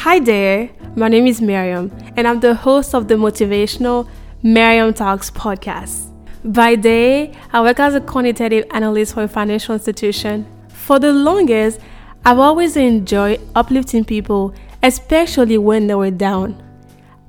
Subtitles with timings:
[0.00, 4.08] Hi there, my name is Miriam, and I'm the host of the motivational
[4.42, 6.10] Miriam Talks podcast.
[6.42, 10.46] By day, I work as a quantitative analyst for a financial institution.
[10.70, 11.80] For the longest,
[12.24, 16.62] I've always enjoyed uplifting people, especially when they were down.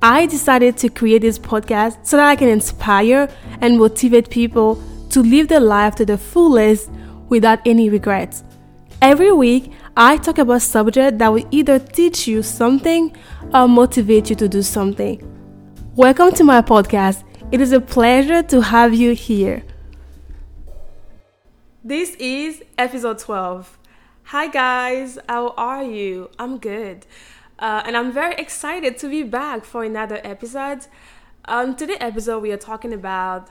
[0.00, 3.28] I decided to create this podcast so that I can inspire
[3.60, 6.90] and motivate people to live their life to the fullest
[7.28, 8.44] without any regrets.
[9.02, 13.14] Every week, I talk about subjects that will either teach you something
[13.52, 15.20] or motivate you to do something.
[15.96, 17.24] Welcome to my podcast.
[17.50, 19.62] It is a pleasure to have you here.
[21.84, 23.78] This is episode 12.
[24.22, 25.18] Hi, guys.
[25.28, 26.30] How are you?
[26.38, 27.04] I'm good.
[27.58, 30.86] Uh, and I'm very excited to be back for another episode.
[31.44, 33.48] Um, today episode, we are talking about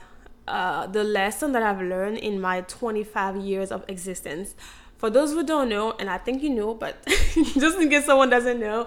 [0.48, 4.56] uh, the lesson that I've learned in my 25 years of existence.
[5.02, 8.30] For those who don't know, and I think you know, but just in case someone
[8.30, 8.86] doesn't know,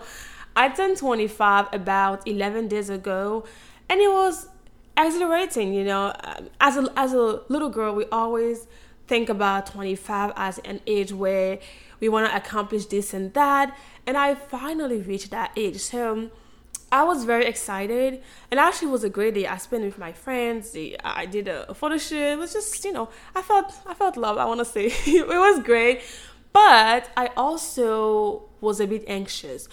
[0.56, 3.44] I turned 25 about 11 days ago,
[3.90, 4.48] and it was
[4.98, 5.74] exhilarating.
[5.74, 6.14] You know,
[6.62, 8.66] as a as a little girl, we always
[9.08, 11.60] think about 25 as an age where
[12.00, 15.82] we want to accomplish this and that, and I finally reached that age.
[15.82, 16.30] So
[16.96, 19.46] I was very excited, and actually, was a great day.
[19.48, 20.78] I spent it with my friends.
[21.04, 22.34] I did a photo shoot.
[22.34, 24.38] It was just, you know, I felt, I felt love.
[24.38, 26.04] I want to say it was great,
[26.54, 29.68] but I also was a bit anxious,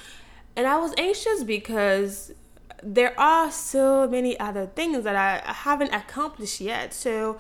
[0.56, 2.33] and I was anxious because
[2.83, 6.93] there are so many other things that I haven't accomplished yet.
[6.93, 7.39] So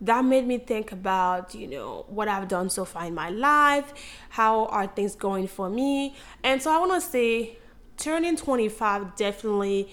[0.00, 3.92] that made me think about you know what i've done so far in my life
[4.30, 7.58] how are things going for me and so i want to say
[8.00, 9.88] turning 25 definitely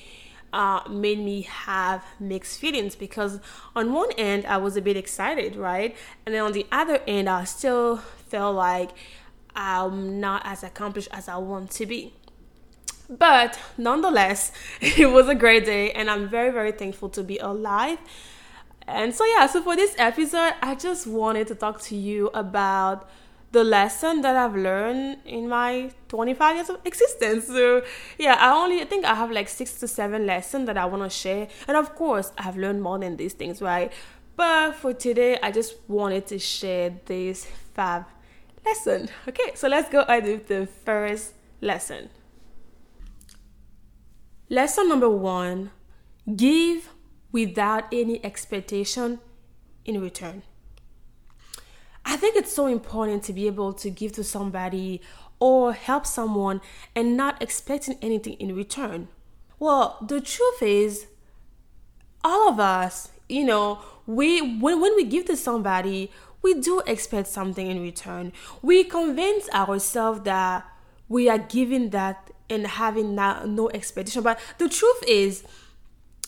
[0.53, 3.39] uh, made me have mixed feelings because
[3.75, 5.95] on one end I was a bit excited, right?
[6.25, 8.91] And then on the other end, I still felt like
[9.55, 12.13] I'm not as accomplished as I want to be.
[13.09, 18.00] But nonetheless, it was a great day, and I'm very, very thankful to be alive.
[18.88, 23.09] And so, yeah, so for this episode, I just wanted to talk to you about
[23.52, 27.47] the lesson that I've learned in my 25 years of existence.
[27.47, 27.84] So,
[28.18, 31.03] yeah, I only I think I have like six to seven lessons that I want
[31.03, 31.47] to share.
[31.68, 33.91] And of course, I've learned more than these things, right?
[34.35, 38.03] But for today, I just wanted to share these five
[38.66, 39.09] lessons.
[39.28, 42.09] Okay, so let's go ahead with the first lesson.
[44.50, 45.72] Lesson number one
[46.35, 46.90] give
[47.31, 49.19] without any expectation
[49.85, 50.44] in return.
[52.17, 55.01] I think it's so important to be able to give to somebody
[55.39, 56.61] or help someone
[56.95, 59.09] and not expecting anything in return.
[59.59, 61.05] Well, the truth is,
[62.23, 66.09] all of us, you know, we when, when we give to somebody,
[66.41, 68.34] we do expect something in return.
[68.63, 70.66] We convince ourselves that
[71.07, 74.23] we are giving that and having that no expectation.
[74.23, 75.44] But the truth is,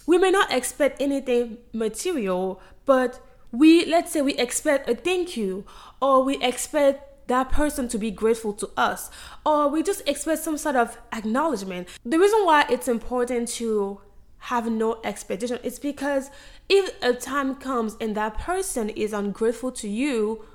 [0.05, 3.19] we may not expect anything material, but
[3.51, 5.65] we let's say we expect a thank you
[6.01, 9.09] or we expect that person to be grateful to us
[9.45, 11.87] or we just expect some sort of acknowledgement.
[12.03, 14.01] The reason why it's important to
[14.43, 16.31] have no expectation is because
[16.69, 20.45] if a time comes and that person is ungrateful to you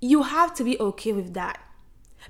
[0.00, 1.60] you have to be okay with that.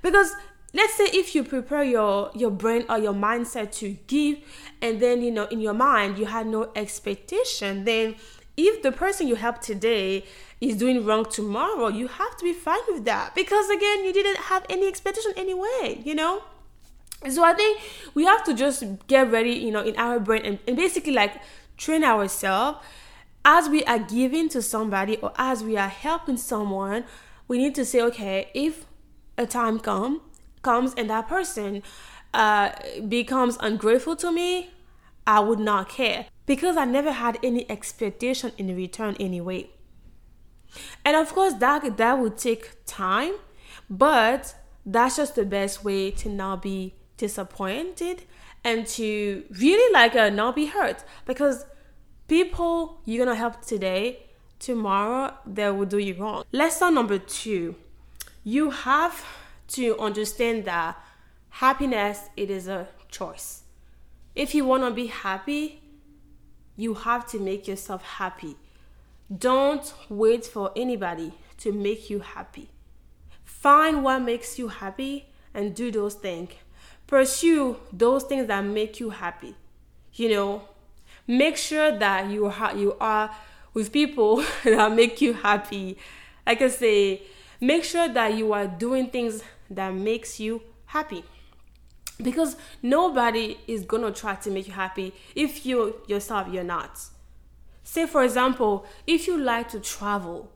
[0.01, 0.33] Because
[0.73, 4.39] let's say if you prepare your your brain or your mindset to give
[4.81, 8.15] and then you know in your mind you had no expectation then
[8.57, 10.25] if the person you help today
[10.59, 13.33] is doing wrong tomorrow, you have to be fine with that.
[13.33, 16.43] Because again, you didn't have any expectation anyway, you know?
[17.29, 17.79] So I think
[18.13, 21.33] we have to just get ready, you know, in our brain and, and basically like
[21.77, 22.79] train ourselves.
[23.43, 27.05] As we are giving to somebody or as we are helping someone,
[27.47, 28.85] we need to say, okay, if
[29.37, 30.21] a time come
[30.61, 31.81] comes and that person
[32.33, 32.71] uh,
[33.07, 34.69] becomes ungrateful to me,
[35.25, 39.69] I would not care because I never had any expectation in return anyway.
[41.05, 43.35] And of course that that would take time,
[43.89, 44.53] but
[44.85, 48.23] that's just the best way to not be disappointed
[48.65, 51.05] and to really like uh, not be hurt.
[51.23, 51.65] Because
[52.27, 54.23] people you're gonna help today
[54.59, 56.43] tomorrow they will do you wrong.
[56.51, 57.75] Lesson number two
[58.43, 59.23] you have
[59.69, 61.01] to understand that
[61.49, 63.63] happiness it is a choice.
[64.35, 65.80] If you want to be happy,
[66.81, 68.55] you have to make yourself happy.
[69.37, 72.69] Don't wait for anybody to make you happy.
[73.43, 76.49] Find what makes you happy and do those things.
[77.05, 79.55] Pursue those things that make you happy.
[80.13, 80.61] You know,
[81.27, 83.29] make sure that you are you are
[83.75, 85.97] with people that make you happy.
[86.47, 87.21] Like I say,
[87.59, 91.23] make sure that you are doing things that makes you happy.
[92.23, 96.99] Because nobody is gonna try to make you happy if you yourself you're not.
[97.83, 100.51] Say, for example, if you like to travel,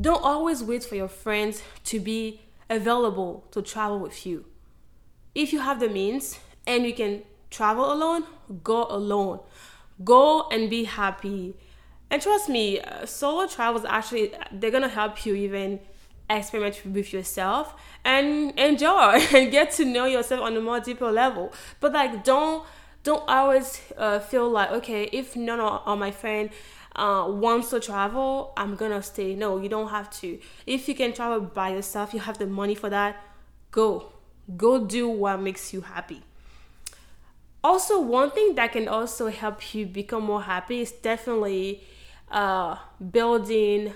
[0.00, 4.44] don't always wait for your friends to be available to travel with you.
[5.34, 8.24] If you have the means and you can travel alone,
[8.62, 9.40] go alone.
[10.04, 11.56] Go and be happy.
[12.10, 15.80] And trust me, uh, solo travels actually they're gonna help you even
[16.28, 17.74] experiment with yourself
[18.04, 21.52] and enjoy and get to know yourself on a more deeper level.
[21.80, 22.66] But like, don't
[23.02, 26.50] don't always uh, feel like okay, if none of my friend
[26.96, 29.34] uh, wants to travel, I'm gonna stay.
[29.34, 30.38] No, you don't have to.
[30.66, 33.22] If you can travel by yourself, you have the money for that.
[33.70, 34.12] Go,
[34.56, 36.22] go do what makes you happy.
[37.62, 41.82] Also, one thing that can also help you become more happy is definitely
[42.30, 42.76] uh,
[43.10, 43.92] building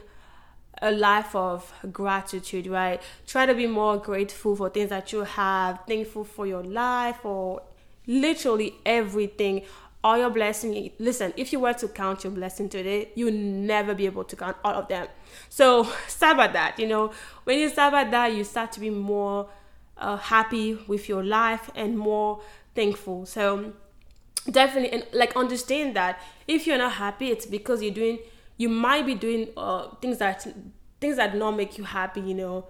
[0.83, 3.01] a life of gratitude, right?
[3.27, 7.63] Try to be more grateful for things that you have, thankful for your life or
[8.07, 9.63] literally everything.
[10.03, 10.93] All your blessings.
[10.99, 14.57] Listen, if you were to count your blessing today, you'll never be able to count
[14.65, 15.09] all of them.
[15.51, 16.79] So start at that.
[16.79, 17.13] You know,
[17.45, 19.51] when you start at that, you start to be more
[19.99, 22.41] uh, happy with your life and more
[22.75, 23.27] thankful.
[23.27, 23.75] So
[24.51, 26.19] definitely, and like understand that
[26.49, 28.21] if you're not happy, it's because you're doing
[28.61, 30.47] you might be doing uh, things that
[31.01, 32.67] things that not make you happy you know?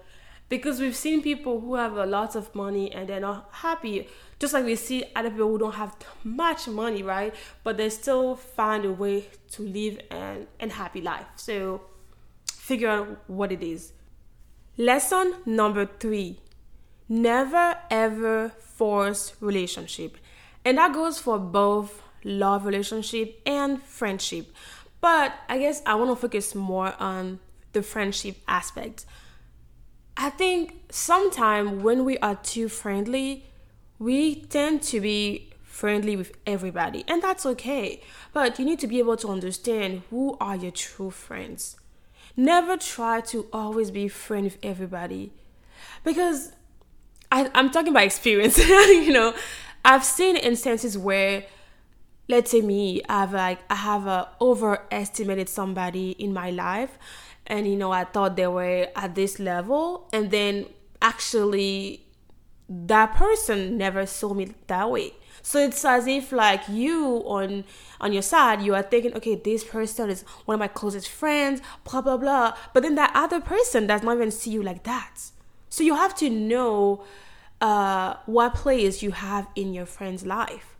[0.47, 4.07] Because we've seen people who have a lot of money and they're not happy.
[4.39, 5.93] Just like we see other people who don't have
[6.23, 7.35] much money right?
[7.65, 11.25] But they still find a way to live an, an happy life.
[11.35, 11.81] So
[12.53, 13.91] figure out what it is.
[14.77, 16.39] Lesson number three.
[17.09, 20.17] Never ever force relationship.
[20.63, 24.47] And that goes for both love relationship and friendship
[25.01, 27.39] but I guess I want to focus more on
[27.73, 29.05] the friendship aspect.
[30.15, 33.45] I think sometimes when we are too friendly,
[33.97, 38.01] we tend to be friendly with everybody, and that's okay.
[38.33, 41.77] But you need to be able to understand who are your true friends.
[42.37, 45.31] Never try to always be friend with everybody,
[46.03, 46.51] because
[47.31, 48.57] I, I'm talking by experience.
[48.67, 49.33] you know,
[49.83, 51.45] I've seen instances where
[52.27, 56.97] let's say me i've like i have uh, overestimated somebody in my life.
[57.47, 60.07] And you know i thought they were at this level.
[60.13, 60.67] And then
[61.01, 62.05] actually
[62.69, 65.13] that person never saw me that way.
[65.41, 67.65] So it's as if like you on
[67.99, 71.61] on your side you are thinking okay this person is one of my closest friends
[71.83, 72.55] blah blah blah.
[72.73, 75.19] But then that other person does not even see you like that.
[75.69, 77.03] So you have to know
[77.59, 80.71] uh, what place you have in your friend's life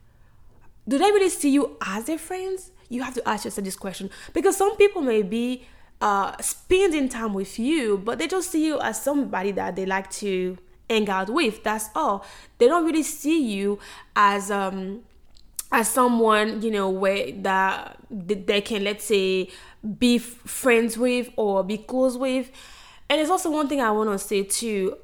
[0.87, 2.71] do they really see you as their friends?
[2.89, 5.65] You have to ask yourself this question because some people may be
[6.01, 10.09] uh, spending time with you, but they just see you as somebody that they like
[10.11, 10.57] to
[10.89, 11.63] hang out with.
[11.63, 12.25] That's all.
[12.57, 13.79] They don't really see you
[14.15, 15.01] as um
[15.71, 19.49] as someone you know where that they can let's say
[19.99, 22.51] be friends with or be close with.
[23.09, 24.97] And there's also one thing I want to say too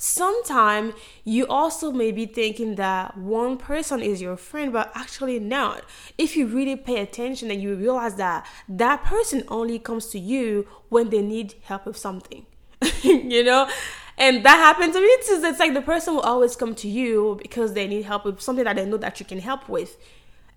[0.00, 0.94] sometimes
[1.24, 5.84] you also may be thinking that one person is your friend but actually not.
[6.16, 10.66] If you really pay attention and you realize that that person only comes to you
[10.88, 12.46] when they need help with something
[13.02, 13.68] you know?
[14.16, 15.40] And that happened to me too.
[15.44, 18.64] It's like the person will always come to you because they need help with something
[18.64, 19.98] that they know that you can help with.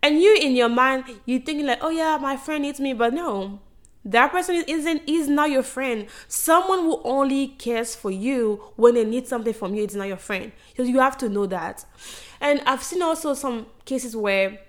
[0.02, 3.14] And you in your mind you're thinking like oh yeah my friend needs me but
[3.14, 3.60] no
[4.06, 9.06] that person isn't is not your friend someone who only cares for you when they
[9.06, 11.86] need something from you it's not your friend So you have to know that
[12.42, 14.60] and i've seen also some cases where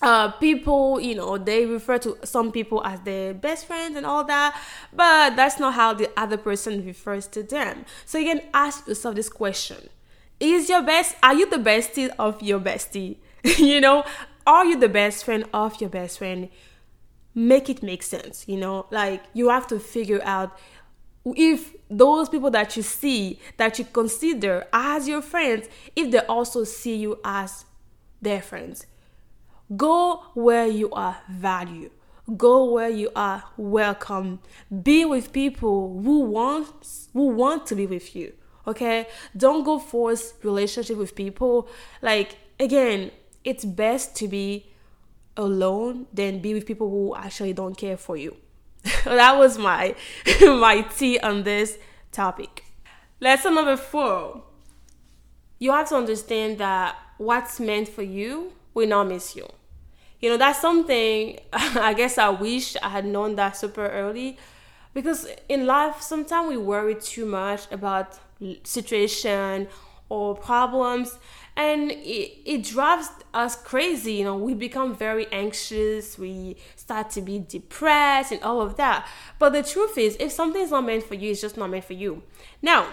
[0.00, 4.24] uh, people, you know, they refer to some people as their best friends and all
[4.24, 4.56] that,
[4.92, 7.84] but that's not how the other person refers to them.
[8.04, 9.88] So you can ask yourself this question:
[10.38, 11.16] Is your best?
[11.22, 13.16] Are you the bestie of your bestie?
[13.58, 14.04] you know,
[14.46, 16.48] are you the best friend of your best friend?
[17.38, 18.86] Make it make sense you know?
[18.90, 20.58] Like you have to figure out
[21.36, 26.64] if those people that you see that you consider as your friends if they also
[26.64, 27.64] see you as
[28.20, 28.86] their friends.
[29.76, 31.92] Go where you are valued.
[32.36, 34.40] Go where you are welcome.
[34.82, 36.68] Be with people who want
[37.12, 38.32] who want to be with you
[38.66, 39.08] okay?
[39.36, 41.68] Don't go force relationship with people.
[42.02, 43.10] Like again
[43.44, 44.66] it's best to be
[45.38, 48.36] alone than be with people who actually don't care for you.
[49.04, 49.94] that was my
[50.42, 51.78] my tea on this
[52.12, 52.64] topic.
[53.20, 54.42] Lesson number four.
[55.58, 59.48] You have to understand that what's meant for you will not miss you.
[60.20, 64.36] You know, that's something I guess I wish I had known that super early
[64.92, 68.18] because in life sometimes we worry too much about
[68.64, 69.68] situation
[70.08, 71.18] or problems
[71.58, 77.20] and it, it drives us crazy you know we become very anxious we start to
[77.20, 79.06] be depressed and all of that.
[79.38, 81.92] But the truth is if something's not meant for you it's just not meant for
[81.92, 82.22] you.
[82.62, 82.86] Now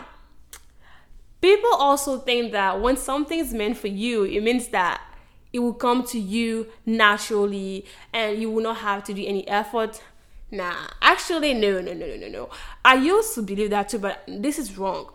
[1.39, 4.99] people also think that when something's meant for you it means that
[5.53, 10.01] it will come to you naturally and you will not have to do any effort.
[10.51, 12.49] Nah actually no no no no no no.
[12.83, 15.11] I used to believe that too but this is wrong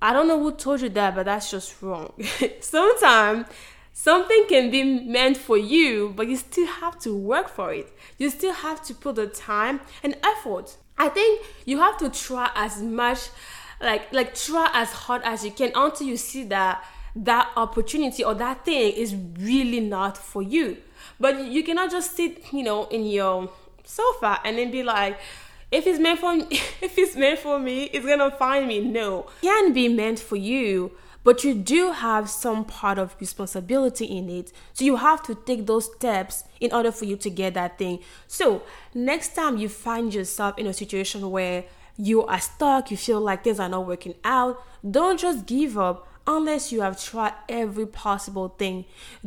[0.00, 2.12] I don't know who told you that, but that's just wrong.
[2.60, 3.46] Sometimes
[3.92, 7.90] something can be meant for you, but you still have to work for it.
[8.18, 10.76] You still have to put the time and effort.
[10.98, 13.30] I think you have to try as much
[13.80, 16.84] like like try as hard as you can until you see that
[17.16, 20.78] that opportunity or that thing is really not for you.
[21.20, 23.50] But you cannot just sit, you know, in your
[23.84, 25.18] sofa and then be like,
[25.70, 28.80] if it's meant for if it's meant for me, it's gonna find me.
[28.80, 30.92] No, it can be meant for you,
[31.24, 34.52] but you do have some part of responsibility in it.
[34.74, 38.00] So you have to take those steps in order for you to get that thing.
[38.28, 38.62] So
[38.94, 41.64] next time you find yourself in a situation where
[41.96, 46.08] you are stuck, you feel like things are not working out, don't just give up
[46.26, 48.84] unless you have tried every possible thing.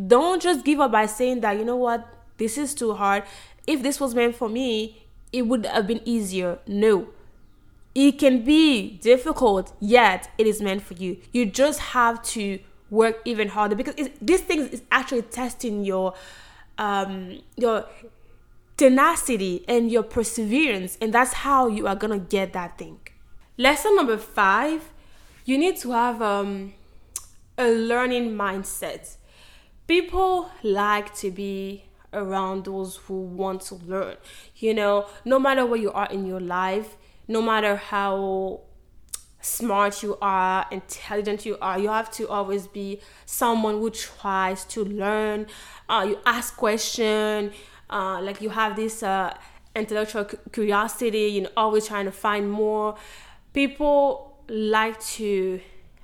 [0.08, 3.24] Don't just give up by saying that, you know what, this is too hard.
[3.66, 6.60] If this was meant for me, it would have been easier.
[6.68, 7.08] No.
[7.96, 11.18] It can be difficult, yet it is meant for you.
[11.34, 16.14] You just have to work even harder because this thing is actually testing your
[16.78, 17.86] um your
[18.78, 23.00] tenacity and your perseverance and that's how you are gonna get that thing
[23.58, 24.94] lesson number five
[25.46, 26.74] you need to have um,
[27.58, 29.18] a learning mindset
[29.88, 31.84] people like to be
[32.18, 34.18] around those who want to learn.
[34.56, 36.98] You know, no matter where you are in your life,
[37.28, 38.62] no matter how
[39.42, 44.84] smart you are, intelligent you are, you have to always be someone who tries to
[44.84, 45.48] learn.
[45.88, 47.54] Uh, you ask questions,
[47.90, 49.36] uh, like you have this uh,
[49.76, 52.96] intellectual curiosity, you know, always trying to find more.
[53.54, 55.60] People like to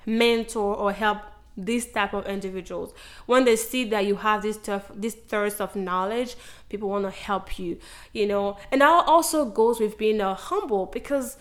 [0.06, 1.18] mentor or help
[1.56, 2.92] these type of individuals.
[3.26, 6.36] When they see that you have this stuff this thirst of knowledge
[6.68, 7.78] people want to help you
[8.12, 8.56] you know?
[8.72, 11.36] And that also goes with being uh, humble because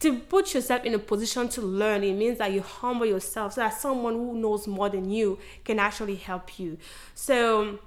[0.00, 3.62] to put yourself in a position to learn it means that you humble yourself so
[3.62, 6.78] that someone who knows more than you can actually help you.
[7.14, 7.80] So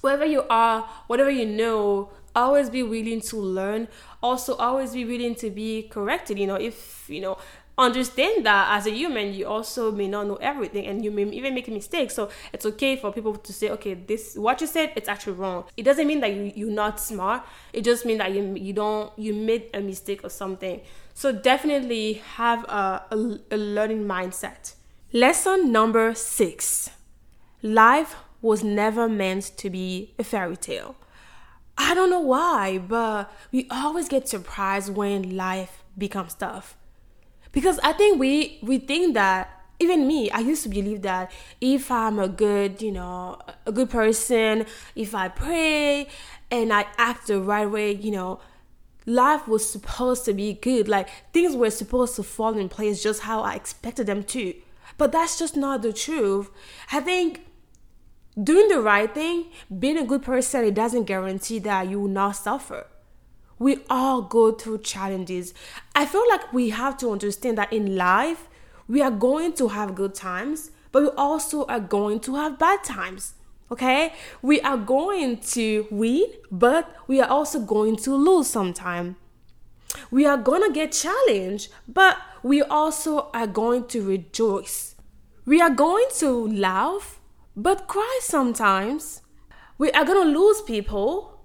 [0.00, 3.88] wherever you are whatever you know always be willing to learn.
[4.22, 6.56] Also always be willing to be corrected you know?
[6.56, 7.38] If you know
[7.78, 11.54] understand that as a human you also may not know everything and you may even
[11.54, 12.14] make mistakes.
[12.14, 15.64] so it's okay for people to say okay this what you said it's actually wrong.
[15.76, 17.44] It doesn't mean that you, you're not smart.
[17.72, 20.80] It just means that you, you don't you made a mistake or something.
[21.14, 24.74] So definitely have a, a, a learning mindset.
[25.12, 26.90] Lesson number six.
[27.62, 30.96] Life was never meant to be a fairy tale.
[31.76, 36.76] I don't know why, but we always get surprised when life becomes tough
[37.52, 41.90] because I think we we think that even me, I used to believe that if
[41.90, 46.08] I'm a good, you know, a good person, if I pray
[46.50, 48.40] and I act the right way, you know,
[49.06, 50.88] life was supposed to be good.
[50.88, 54.54] Like things were supposed to fall in place just how I expected them to.
[54.96, 56.50] But that's just not the truth.
[56.90, 57.46] I think
[58.42, 59.46] doing the right thing,
[59.78, 62.86] being a good person, it doesn't guarantee that you will not suffer
[63.58, 65.54] we all go through challenges.
[65.94, 68.48] I feel like we have to understand that in life,
[68.86, 72.84] we are going to have good times, but we also are going to have bad
[72.84, 73.34] times.
[73.70, 74.14] Okay?
[74.40, 79.16] We are going to win, but we are also going to lose sometime.
[80.10, 84.94] We are going to get challenged, but we also are going to rejoice.
[85.44, 87.20] We are going to laugh,
[87.56, 89.22] but cry sometimes.
[89.76, 91.37] We are going to lose people,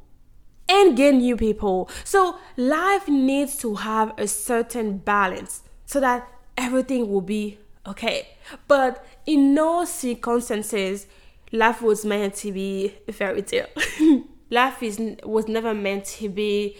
[0.67, 1.89] and get new people.
[2.03, 6.27] So life needs to have a certain balance so that
[6.57, 8.29] everything will be okay.
[8.67, 11.07] But in no circumstances,
[11.51, 13.67] life was meant to be a fairy tale.
[14.49, 16.77] life is was never meant to be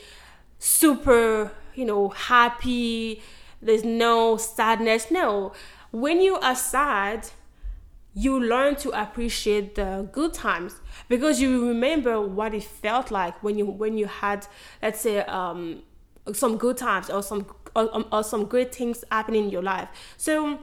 [0.60, 3.22] super, you know, happy.
[3.62, 5.12] There's no sadness.
[5.12, 5.54] No.
[5.92, 7.30] When you are sad,
[8.13, 10.75] you learn to appreciate the good times
[11.10, 14.46] because you remember what it felt like when you when you had
[14.82, 15.82] let's say um,
[16.32, 20.60] some good times or some or, or some great things happening in your life so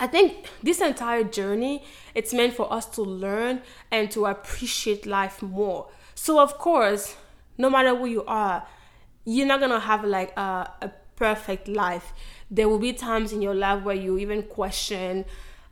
[0.00, 5.40] I think this entire journey it's meant for us to learn and to appreciate life
[5.42, 5.88] more.
[6.16, 7.16] So of course,
[7.58, 8.66] no matter who you are,
[9.24, 12.12] you're not gonna have like a, a perfect life.
[12.50, 15.24] There will be times in your life where you even question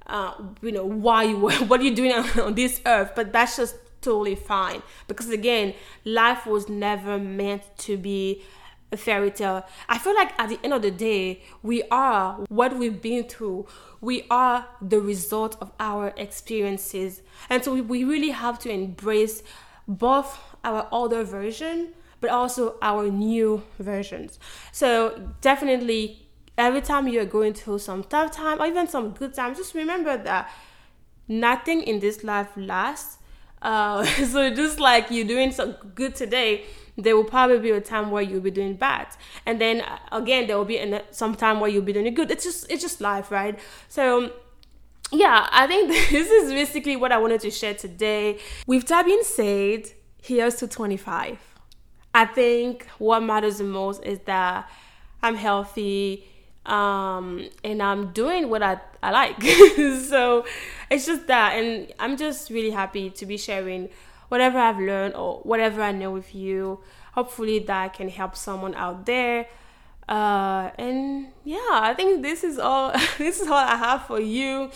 [0.07, 3.57] uh, you know why you were what are you doing on, this earth but that's
[3.57, 4.83] just totally fine.
[5.09, 8.43] Because again life was never meant to be
[8.91, 9.65] a fairy tale.
[9.89, 13.67] I feel like at the end of the day we are what we've been through.
[14.01, 17.23] We are the result of our experiences.
[17.49, 19.43] And so we really have to embrace
[19.89, 24.39] both our older version but also our new versions.
[24.71, 26.22] So definitely
[26.59, 30.17] every time you're going through some tough time or even some good time, just remember
[30.17, 30.51] that
[31.29, 33.19] nothing in this life lasts.
[33.61, 36.65] Uh, so just like you're doing some good today,
[36.97, 39.07] there will probably be a time where you'll be doing bad,
[39.47, 42.31] and then uh, again there will be some time where you'll be doing good.
[42.31, 43.59] It's just it's just life, right?
[43.89, 44.31] So
[45.11, 48.39] yeah, I think this is basically what I wanted to share today.
[48.67, 49.91] With that being said,
[50.21, 51.39] here's to 25.
[52.15, 54.71] I think what matters the most is that
[55.23, 56.27] I'm healthy
[56.67, 59.43] um, and I'm doing what I, I like.
[60.09, 60.45] so
[60.91, 63.89] it's just that, and I'm just really happy to be sharing
[64.29, 66.81] whatever I've learned or whatever I know with you.
[67.15, 69.47] Hopefully, that can help someone out there.
[70.09, 72.93] Uh, and yeah, I think this is all.
[73.19, 74.71] this is all I have for you.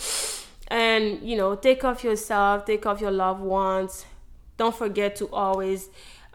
[0.69, 4.07] And you know, take off yourself, take off your loved ones.
[4.57, 5.89] Don't forget to always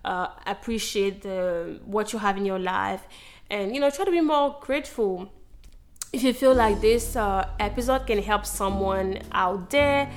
[0.05, 3.05] uh, appreciate the what you have in your life,
[3.49, 5.29] and you know, try to be more grateful
[6.13, 10.09] if you feel like this uh, episode can help someone out there,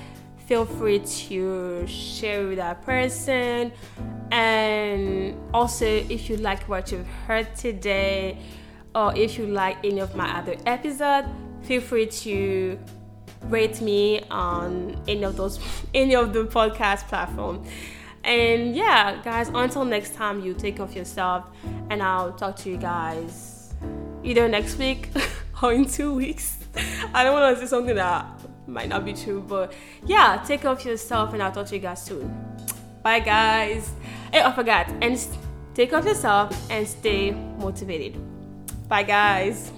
[0.46, 3.70] feel free to share with that person.
[4.32, 8.38] And also, if you like what you've heard today,
[8.94, 11.28] or if you like any of my other episodes,
[11.62, 12.78] feel free to
[13.44, 15.60] rate me on any of those
[15.94, 17.64] any of the podcast platform.
[18.24, 21.50] And yeah, guys, until next time, you take off yourself,
[21.90, 23.74] and I'll talk to you guys
[24.24, 25.10] either next week.
[25.62, 26.58] or oh, in two weeks.
[27.12, 28.26] I don't want to say something that
[28.66, 29.72] might not be true, but
[30.04, 32.32] yeah, take care of yourself and I'll talk to you guys soon.
[33.02, 33.90] Bye, guys.
[34.32, 34.88] Hey, I forgot.
[35.00, 35.18] And
[35.74, 38.18] take care of yourself and stay motivated.
[38.88, 39.70] Bye, guys.